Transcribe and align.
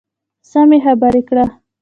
سمې 0.49 0.79
خبرې 0.85 1.21
کړه. 1.29 1.45